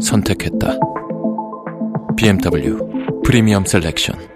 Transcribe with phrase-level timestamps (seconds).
[0.00, 0.78] 선택했다.
[2.16, 4.29] BMW Premium Selection.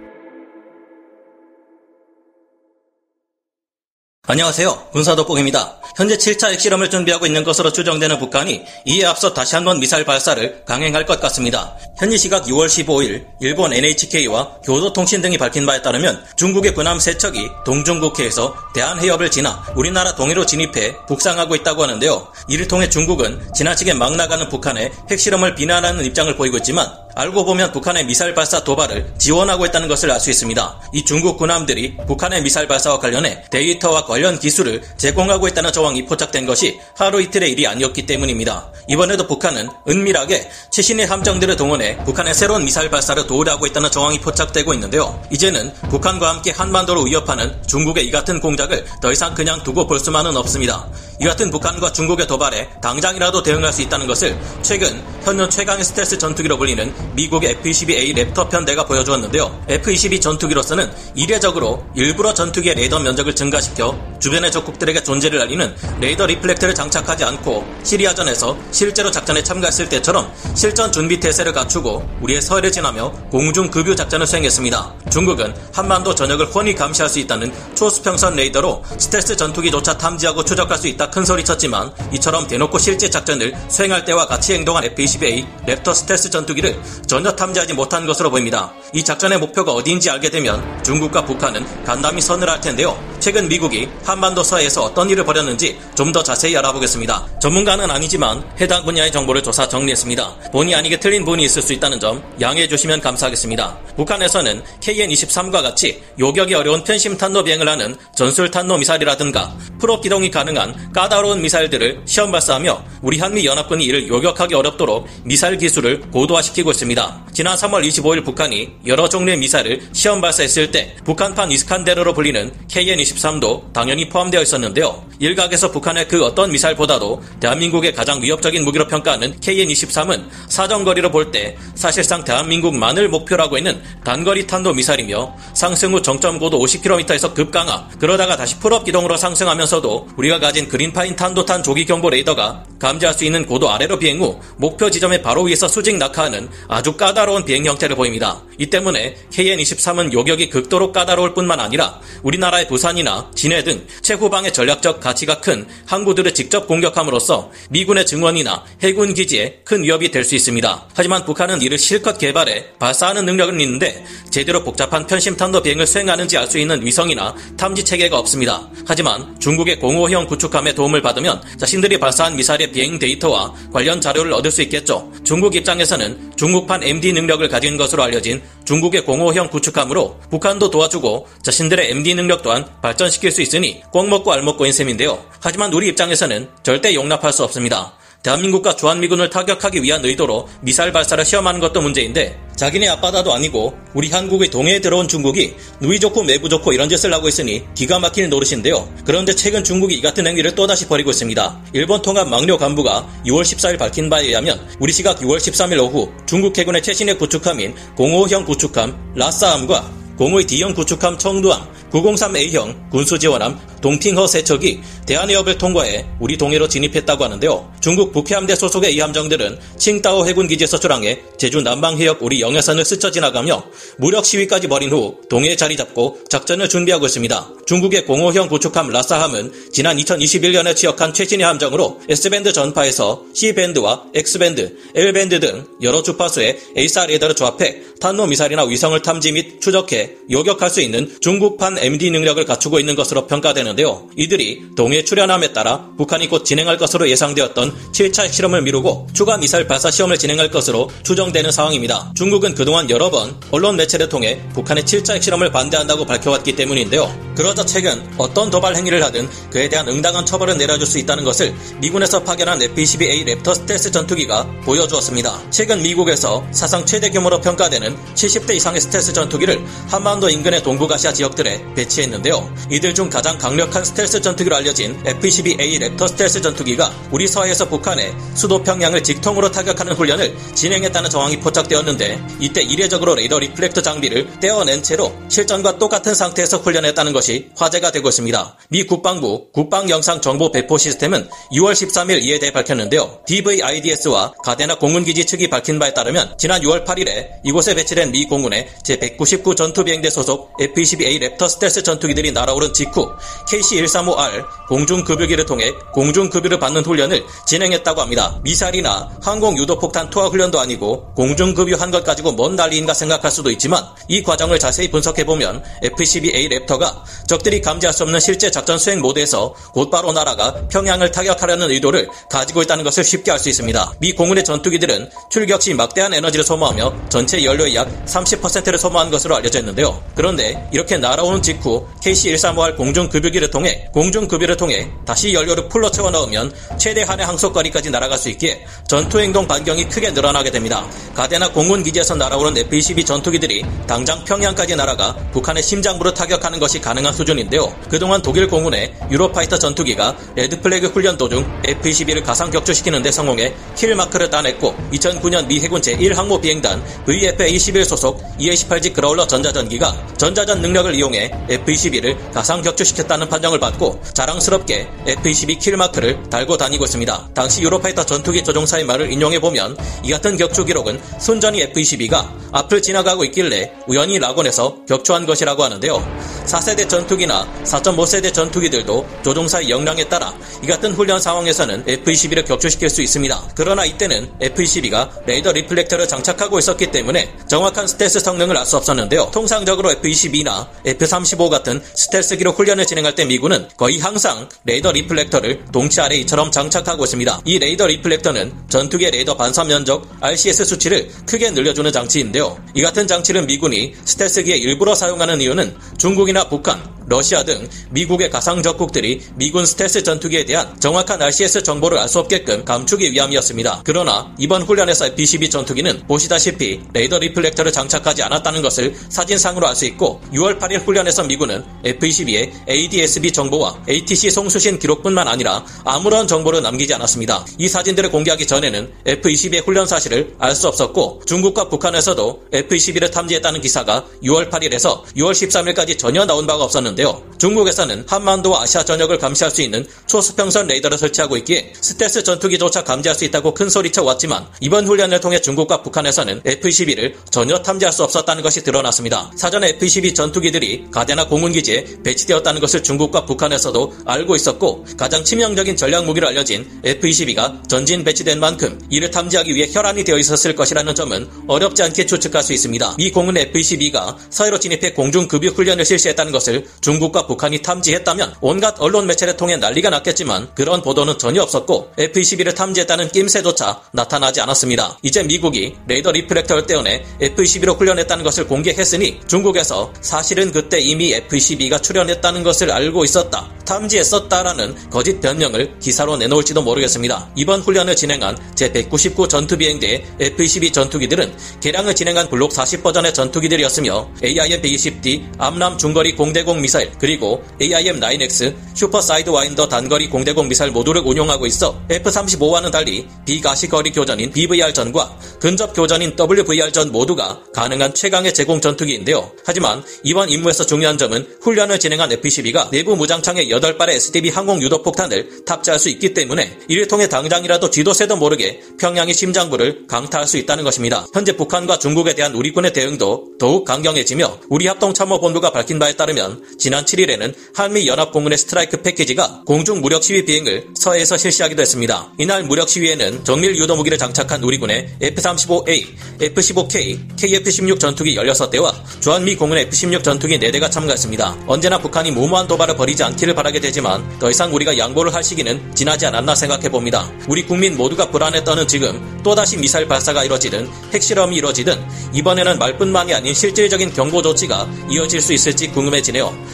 [4.27, 4.89] 안녕하세요.
[4.93, 5.77] 군사독국입니다.
[5.99, 11.05] 현재 7차 핵실험을 준비하고 있는 것으로 추정되는 북한이 이에 앞서 다시 한번 미사일 발사를 강행할
[11.05, 11.77] 것 같습니다.
[11.99, 17.51] 현지 시각 6월 15일 일본 NHK와 교도통신 등이 밝힌 바에 따르면 중국의 군함 세 척이
[17.67, 22.27] 동중국해에서 대한해협을 지나 우리나라 동해로 진입해 북상하고 있다고 하는데요.
[22.49, 28.07] 이를 통해 중국은 지나치게 막 나가는 북한의 핵실험을 비난하는 입장을 보이고 있지만 알고 보면 북한의
[28.07, 30.81] 미사일 발사 도발을 지원하고 있다는 것을 알 수 있습니다.
[30.93, 36.81] 이 중국 군함들이 북한의 미사일 발사와 관련해 데이터와 관련 기술을 제공하고 있다는 정황이 포착된 것이
[36.97, 38.73] 하루 이틀의 일이 아니었기 때문입니다.
[38.89, 45.21] 이번에도 북한은 은밀하게 최신의 함정들을 동원해 북한의 새로운 미사일 발사를 도우려고 있다는 정황이 포착되고 있는데요.
[45.31, 50.37] 이제는 북한과 함께 한반도를 위협하는 중국의 이 같은 공작을 더 이상 그냥 두고 볼 수만은
[50.37, 50.89] 없습니다.
[51.21, 56.57] 이 같은 북한과 중국의 도발에 당장이라도 대응할 수 있다는 것을 최근 현존 최강의 스텔스 전투기로
[56.57, 59.65] 불리는 미국의 F-22A 랩터 편대가 보여주었는데요.
[59.69, 67.25] F-22 전투기로서는 이례적으로 일부러 전투기의 레이더 면적을 증가시켜 주변의 적국들에게 존재를 알리는 레이더 reflector를 장착하지
[67.25, 73.95] 않고 시리아전에서 실제로 작전에 참가했을 때처럼 실전 준비 태세를 갖추고 우리의 서해를 지나며 공중 급유
[73.95, 74.95] 작전을 수행했습니다.
[75.11, 81.11] 중국은 한반도 전역을 훤히 감시할 수 있다는 초수평선 레이더로 스텔스 전투기조차 탐지하고 추적할 수 있다
[81.11, 86.81] 큰 소리 쳤지만 이처럼 대놓고 실제 작전을 수행할 때와 같이 행동한 F-22A 랩터 스텔스 전투기를
[87.07, 88.73] 전혀 탐지하지 못한 것으로 보입니다.
[88.95, 92.99] 이 작전의 목표가 어디인지 알게 되면 중국과 북한은 간담이 서늘할 텐데요.
[93.25, 97.27] 최근 미국이 한반도 서해에서 어떤 일을 벌였는지 좀 더 자세히 알아보겠습니다.
[97.41, 100.51] 전문가는 아니지만 해당 분야의 정보를 조사 정리했습니다.
[100.53, 103.79] 본의 아니게 틀린 부분이 있을 수 있다는 점 양해해 주시면 감사하겠습니다.
[103.97, 110.93] 북한에서는 KN-23과 같이 요격이 어려운 편심 탄도 비행을 하는 전술 탄도 미사일이라든가 프로 기동이 가능한
[110.93, 117.27] 까다로운 미사일들을 시험 발사하며 우리 한미 연합군이 이를 요격하기 어렵도록 미사일 기술을 고도화시키고 있습니다.
[117.33, 123.69] 지난 3월 25일 북한이 여러 종류의 미사일을 시험 발사했을 때 북한판 이스칸데르로 불리는 KN-23 도
[123.73, 125.05] 당연히 포함되어 있었는데요.
[125.19, 132.23] 일각에서 북한의 그 어떤 미사일보다도 대한민국의 가장 위협적인 무기로 평가하는 KN-23은 사정거리로 볼 때 사실상
[132.23, 138.59] 대한민국만을 목표로 하고 있는 단거리 탄도 미사일이며 상승 후 정점 고도 50km에서 급강하 그러다가 다시
[138.59, 143.99] pull-up 기동으로 상승하면서도 우리가 가진 그린파인 탄도탄 조기 경보 레이더가 감지할 수 있는 고도 아래로
[143.99, 148.43] 비행 후 목표 지점의 바로 위에서 수직 낙하하는 아주 까다로운 비행 형태를 보입니다.
[148.59, 155.01] 이 때문에 KN-23은 요격이 극도로 까다로울 뿐만 아니라 우리나라의 부산 이나 진해 등 최후방의 전략적
[155.01, 160.89] 가치가 큰 항구들을 직접 공격함으로써 미군의 증원이나 해군 기지에 큰 위협이 될 수 있습니다.
[160.95, 166.59] 하지만 북한은 이를 실컷 개발해 발사하는 능력은 있는데 제대로 복잡한 편심탄도 비행을 수행하는지 알 수
[166.59, 168.69] 있는 위성이나 탐지 체계가 없습니다.
[168.87, 174.63] 하지만 중국의 공호형 구축함의 도움을 받으면 자신들이 발사한 미사일의 비행 데이터와 관련 자료를 얻을 수
[174.63, 175.11] 있겠죠.
[175.25, 182.15] 중국 입장에서는 중국판 MD 능력을 가진 것으로 알려진 중국의 공호형 구축함으로 북한도 도와주고 자신들의 MD
[182.15, 185.25] 능력 또한 발전시킬 수 있으니 꼭 먹고 알 먹고인 셈인데요.
[185.41, 187.93] 하지만 우리 입장에서는 절대 용납할 수 없습니다.
[188.25, 194.49] 대한민국과 주한미군을 타격하기 위한 의도로 미사일 발사를 시험하는 것도 문제인데 자기네 앞바다도 아니고 우리 한국의
[194.49, 198.89] 동해에 들어온 중국이 누이 좋고 매부 좋고 이런 짓을 하고 있으니 기가 막히는 노릇인데요.
[199.05, 201.65] 그런데 최근 중국이 이 같은 행위를 또다시 벌이고 있습니다.
[201.75, 206.57] 일본 통합 막료 간부가 6월 14일 밝힌 바에 의하면 우리 시각 6월 13일 오후 중국
[206.57, 215.59] 해군의 최신의 구축함인 05형 구축함 라싸함과 공의 D형 구축함 청두함 903A형 군수지원함 동팅허 세척이 대한해협을
[215.59, 217.73] 통과해 우리 동해로 진입했다고 하는데요.
[217.81, 223.63] 중국 북해함대 소속의 이 함정들은 칭따오 해군기지에서 출항해 제주 남방해역 우리 영해선을 스쳐 지나가며
[223.99, 227.51] 무력 시위까지 벌인 후 동해에 자리 잡고 작전을 준비하고 있습니다.
[227.67, 235.67] 중국의 공호형 구축함 라사함은 지난 2021년에 취역한 최신의 함정으로 S밴드 전파에서 C밴드와 X밴드, L밴드 등
[235.83, 241.79] 여러 주파수의 ASR 레이더를 조합해 탄노 미사일이나 위성을 탐지 및 추적해 요격할 수 있는 중국판
[241.85, 244.09] MD 능력을 갖추고 있는 것으로 평가되는데요.
[244.17, 249.91] 이들이 동해 출현함에 따라 북한이 곧 진행할 것으로 예상되었던 7차 핵실험을 미루고 추가 미사일 발사
[249.91, 252.13] 시험을 진행할 것으로 추정되는 상황입니다.
[252.17, 257.35] 중국은 그동안 여러 번 언론 매체를 통해 북한의 7차 핵실험을 반대한다고 밝혀왔기 때문인데요.
[257.37, 262.23] 그러자 최근 어떤 도발 행위를 하든 그에 대한 응당한 처벌을 내려줄 수 있다는 것을 미군에서
[262.23, 265.51] 파견한 F-22A 랩터 스텔스 전투기가 보여주었습니다.
[265.51, 272.55] 최근 미국에서 사상 최대 규모로 평가되는 70대 이상의 스텔스 전투기를 한반도 인근의 동북아시아 지역들에 배치했는데요.
[272.71, 278.63] 이들 중 가장 강력한 스텔스 전투기로 알려진 F-22A 랩터 스텔스 전투기가 우리 서해에서 북한의 수도
[278.63, 285.79] 평양을 직통으로 타격하는 훈련을 진행했다는 정황이 포착되었는데 이때 이례적으로 레이더 reflector 장비를 떼어낸 채로 실전과
[285.79, 288.57] 똑같은 상태에서 훈련했다는 것이 화제가 되고 있습니다.
[288.69, 293.21] 미 국방부 국방영상 정보 배포 시스템은 6월 13일 이에 대해 밝혔는데요.
[293.27, 299.57] DVIDS와 가데나 공군기지 측이 밝힌 바에 따르면 지난 6월 8일에 이곳에 배치된 미 공군의 제199
[299.57, 303.11] 전투비행대 소속 F-22A 랩터 스텔스 전투기들이 날아오른 직후
[303.49, 308.39] KC-135R 공중급유기를 통해 공중급유를 받는 훈련을 진행했다고 합니다.
[308.43, 314.21] 미사일이나 항공유도폭탄 투하 훈련도 아니고 공중급유 한 것 가지고 뭔 난리인가 생각할 수도 있지만 이
[314.23, 320.67] 과정을 자세히 분석해보면 F-22A 랩터가 적들이 감지할 수 없는 실제 작전 수행 모드에서 곧바로 날아가
[320.69, 323.95] 평양을 타격하려는 의도를 가지고 있다는 것을 쉽게 알 수 있습니다.
[324.01, 329.61] 미 공군의 전투기들은 출격 시 막대한 에너지를 소모하며 전체 연료의 약 30%를 소모한 것으로 알려져
[329.61, 330.03] 있는데요.
[330.17, 337.27] 그런데 이렇게 날아오는 직후 KC-135R 공중급유기를 통해 공중급유를 통해 다시 연료를 풀로 채워 넣으면 최대한의
[337.27, 340.89] 항속거리까지 날아갈 수 있기에 전투행동 반경이 크게 늘어나게 됩니다.
[341.15, 347.73] 가데나 공군기지에서 날아오는 F-22 전투기들이 당장 평양까지 날아가 북한의 심장부를 타격하는 것이 가능한 수준인데요.
[347.91, 354.31] 그동안 독일 공군의 유로파이터 전투기가 레드플래그 훈련 도중 F-22를 가상 격추시키는 데 성공해 kill mark를
[354.31, 362.17] 따냈고 2009년 미 해군 제1항모 비행단 VF-A11 소속 E-18G 그라울러 전자전기가 전자전 능력을 이용해 F-22를
[362.33, 367.31] 가상 격추시켰다는 판정을 받고 자랑스럽게 F-22 kill mark를 달고 다니고 있습니다.
[367.35, 373.73] 당시 유로파이터 전투기 조종사의 말을 인용해보면 이 같은 격추 기록은 순전히 F-22가 앞을 지나가고 있길래
[373.87, 376.34] 우연히 lock-on해서 격추한 것이라고 하는데요.
[376.47, 383.53] 4세대 전투기나 4.5세대 전투기들도 조종사의 역량에 따라 이 같은 훈련 상황에서는 F-22를 격추시킬 수 있습니다.
[383.55, 389.31] 그러나 이때는 F-22가 레이더 reflector를 장착하고 있었기 때문에 정확한 스텔스 성능을 알 수 없었는데요.
[389.31, 396.17] 통상적으로 F-22나 F-35 같은 스텔스기로 훈련을 진행할 때 미군은 거의 항상 레이더 reflector를 동체 아래
[396.17, 397.43] 이처럼 장착하고 있습니다.
[397.45, 402.59] 이 레이더 reflector는 전투기의 레이더 반사 면적 RCS 수치를 크게 늘려주는 장치인데요.
[402.75, 408.63] 이 같은 장치를 미군이 스텔스기에 일부러 사용하는 이유는 중국이 나 북한, 러시아 등 미국의 가상
[408.63, 413.83] 적국들이 미군 스텔스 전투기에 대한 정확한 RCS 정보를 알 수 없게끔 감추기 위함이었습니다.
[413.85, 420.21] 그러나 이번 훈련에서 F-22 전투기는 보시다시피 레이더 reflector를 장착하지 않았다는 것을 사진상으로 알 수 있고
[420.33, 427.45] 6월 8일 훈련에서 미군은 F-22의 ADS-B 정보와 ATC 송수신 기록뿐만 아니라 아무런 정보를 남기지 않았습니다.
[427.59, 434.05] 이 사진들을 공개하기 전에는 F-22의 훈련 사실을 알 수 없었고 중국과 북한에서도 F-22를 탐지했다는 기사가
[434.23, 437.23] 6월 8일에서 6월 13일까지 전혀 나온 바가 없었는데요.
[437.39, 443.25] 중국에서는 한반도와 아시아 전역을 감시할 수 있는 초수평선 레이더를 설치하고 있기에 스텔스 전투기조차 감지할 수
[443.25, 448.63] 있다고 큰 소리쳐 왔지만 이번 훈련을 통해 중국과 북한에서는 F-22를 전혀 탐지할 수 없었다는 것이
[448.63, 449.31] 드러났습니다.
[449.37, 456.29] 사전에 F-22 전투기들이 가데나 공군기지에 배치되었다는 것을 중국과 북한에서도 알고 있었고 가장 치명적인 전략 무기로
[456.29, 462.07] 알려진 F-22가 전진 배치된 만큼 이를 탐지하기 위해 혈안이 되어 있었을 것이라는 점은 어렵지 않게
[462.07, 462.95] 추측할 수 있습니다.
[462.97, 469.07] 미 공군 F-22가 서해로 진입해 공중 급유 훈련을 실시했다는 것을 중국과 북한이 탐지했다면 온갖 언론
[469.07, 474.99] 매체를 통해 난리가 났겠지만 그런 보도는 전혀 없었고 F-22를 탐지했다는 낌새조차 나타나지 않았습니다.
[475.01, 482.43] 이제 미국이 레이더 reflector를 떼어내 F-22로 훈련했다는 것을 공개했으니 중국에서 사실은 그때 이미 F-22가 출현했다는
[482.43, 483.49] 것을 알고 있었다.
[483.65, 487.31] 탐지했었다라는 거짓 변명을 기사로 내놓을지도 모르겠습니다.
[487.35, 495.79] 이번 훈련을 진행한 제199 전투비행대의 F-22 전투기들은 개량을 진행한 블록 40 버전의 전투기들이었으며 AIM-120D AMRAAM
[495.79, 503.07] 중거리 공대공 미사일 그리고 AIM-9X Super Sidewinder 단거리 공대공 미사일 모두를 운용하고 있어 F-35와는 달리
[503.25, 509.31] 비가시거리 교전인 BVR전과 근접 교전인 WVR전 모두가 가능한 최강의 제공 전투기인데요.
[509.45, 515.79] 하지만 이번 임무에서 중요한 점은 훈련을 진행한 F-22가 내부 무장창에 8발의 SDB 항공 유도폭탄을 탑재할
[515.79, 521.07] 수 있기 때문에 이를 통해 당장이라도 쥐도새도 모르게 평양의 심장부를 강타할 수 있다는 것입니다.
[521.13, 527.35] 현재 북한과 중국에 대한 우리군의 대응도 더욱 강경해지며 우리 합동참모본부가 밝힌 바에 따르면 지난 7일에는
[527.55, 532.11] 한미연합공군의 strike package가 공중 무력 시위 비행을 서해에서 실시하기도 했습니다.
[532.17, 535.87] 이날 무력 시위에는 정밀 유도 무기를 장착한 우리군의 F-35A,
[536.23, 541.45] F-15K, KF-16 전투기 16대와 주한미 공군의 F-16 전투기 4대가 참가했습니다.
[541.47, 546.07] 언제나 북한이 무모한 도발을 벌이지 않기를 바라게 되지만 더 이상 우리가 양보를 할 시기는 지나지
[546.07, 547.13] 않았나 생각해봅니다.
[547.29, 551.79] 우리 국민 모두가 불안에 떠는 지금 또다시 미사일 발사가 이뤄지든 핵실험이 이뤄지든
[552.15, 556.54] 이번에는 말뿐만이 아닌 실질적인 경고 조치가 이어질 수 있을지 궁금해지네요.